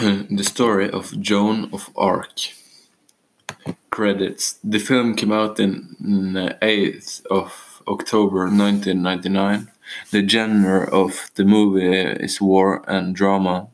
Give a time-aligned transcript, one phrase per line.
[0.30, 2.54] The Story of Joan of Arc.
[3.90, 9.70] Credits: The film came out on 8th mm, of October 1999.
[10.10, 13.68] The genre of the movie is war and drama.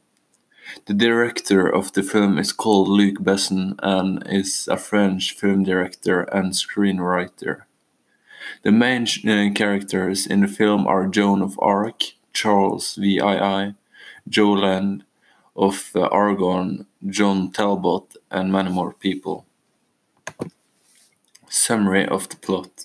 [0.87, 6.23] The director of the film is called Luc Besson and is a French film director
[6.23, 7.67] and screenwriter.
[8.65, 12.03] The main uh, characters in the film are Joan of Arc,
[12.33, 13.77] Charles VII,
[14.29, 15.03] Joland
[15.57, 19.47] of Aragon, John Talbot, and many more people.
[21.49, 22.85] Summary of the plot: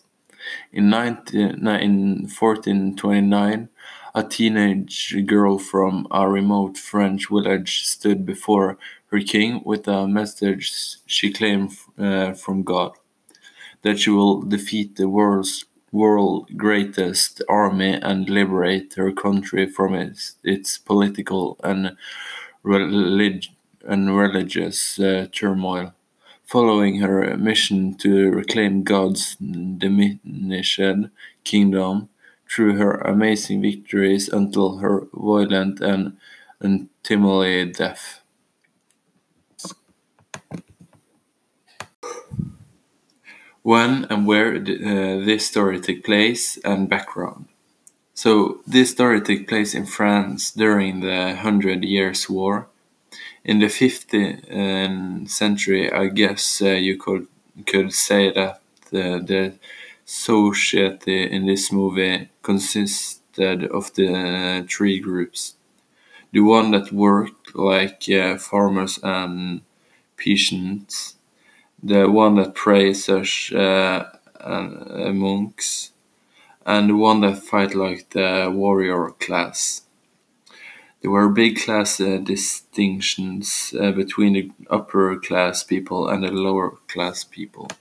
[0.72, 3.70] In 1429,
[4.14, 10.98] a teenage girl from a remote French village stood before her king with a message
[11.06, 12.94] she claimed uh, from God:
[13.82, 20.36] that she will defeat the world's world greatest army and liberate her country from its,
[20.44, 21.98] its political and
[22.64, 23.50] religious
[25.00, 25.94] uh, turmoil.
[26.46, 30.82] Following her mission to reclaim God's diminished
[31.46, 32.10] kingdom
[32.50, 36.18] through her amazing victories until her violent and
[36.60, 38.22] untimely death.
[43.64, 47.46] When and where uh, this story took place and background.
[48.24, 52.68] So this story took place in France during the Hundred Years' War.
[53.44, 57.26] In the 15th century, I guess uh, you could
[57.66, 58.62] could say that
[58.92, 59.54] the
[60.06, 65.56] society in this movie consisted of the three groups:
[66.32, 69.62] the one that worked like uh, farmers and
[70.16, 71.16] peasants,
[71.82, 74.06] the one that prayed such uh,
[74.40, 75.92] as monks,
[76.66, 79.82] and the one that fight like the warrior class.
[81.02, 86.78] There were big class uh, distinctions uh, between the upper class people and the lower
[86.88, 87.70] class people.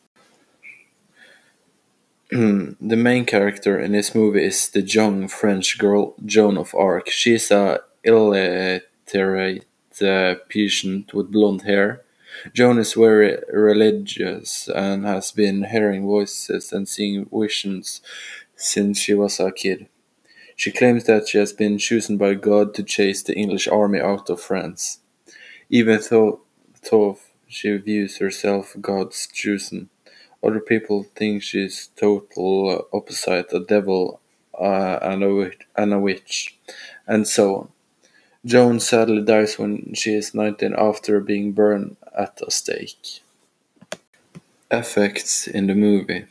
[2.30, 7.10] The main character in this movie is the young French girl Joan of Arc.
[7.10, 9.66] She is a illiterate
[10.00, 12.02] uh, patient with blonde hair.
[12.54, 18.00] Joan is very religious and has been hearing voices and seeing visions
[18.60, 19.88] since she was a kid.
[20.56, 24.28] She claims that she has been chosen by God to chase the English army out
[24.28, 25.00] of France.
[25.70, 26.42] Even though
[26.90, 29.88] though she views herself God's chosen,
[30.42, 34.20] other people think she's total opposite, a devil
[34.58, 35.22] uh, and
[35.92, 36.58] a witch,
[37.06, 37.68] and so on.
[38.44, 43.22] Joan sadly dies when she is nineteen after being burned at a stake.
[44.70, 46.26] Effects in the movie: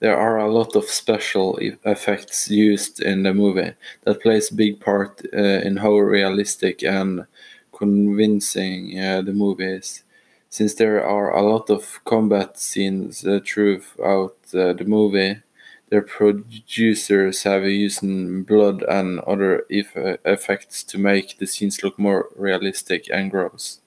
[0.00, 4.80] There are a lot of special effects used in the movie that plays a big
[4.80, 7.26] part uh, in how realistic and
[7.72, 10.02] convincing uh, the movie is.
[10.48, 15.42] Since there are a lot of combat scenes throughout uh, the movie,
[15.90, 18.00] the producers have used
[18.46, 23.80] blood and other effects to make the scenes look more realistic and gross.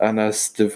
[0.00, 0.68] And as the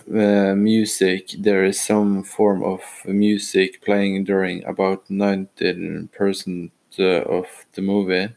[0.52, 7.46] uh, music, there is some form of music playing during about ninety percent uh, of
[7.72, 8.28] the movie.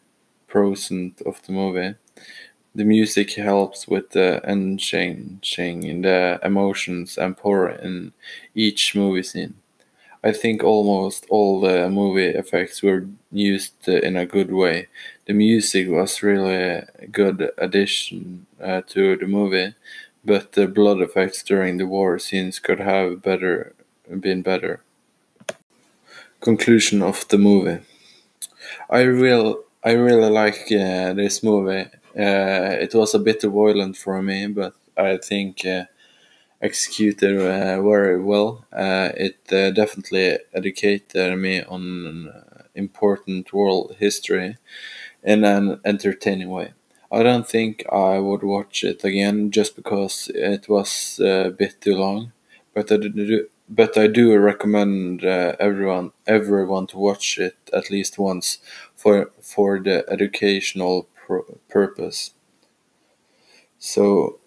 [0.48, 1.96] percent of The movie
[2.76, 5.42] the music helps with enhancing
[6.04, 8.14] the emotions and power in
[8.56, 9.56] each movie scene.
[10.24, 14.88] I think almost all the movie effects were used in a good way.
[15.26, 19.76] The music was really a good addition uh, to the movie,
[20.26, 23.74] but the blood effects during the war scenes could have better
[24.20, 24.82] been better.
[26.42, 27.80] Conclusion of the movie:
[28.90, 29.02] I
[29.92, 31.86] really like uh, this movie.
[32.18, 35.86] Uh, it was a bit violent for me, but I think uh,
[36.62, 38.66] executed very well.
[38.74, 39.38] It
[39.76, 42.34] definitely educated me on
[42.76, 44.58] important world history
[45.24, 46.74] in an entertaining way.
[47.14, 51.96] I don't think I would watch it again just because it was a bit too
[51.96, 52.34] long,
[52.74, 58.20] but I do but I do recommend uh, everyone everyone to watch it at least
[58.20, 58.58] once
[58.96, 59.32] for
[59.80, 61.08] the educational
[61.70, 62.32] purpose.
[63.80, 64.40] So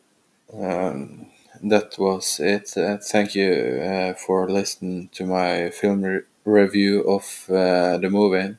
[0.54, 1.28] um,
[1.62, 2.76] that was it.
[2.76, 3.52] Uh, thank you
[3.82, 8.56] uh, for listening to my film review of the movie.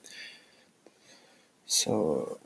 [1.66, 2.40] So.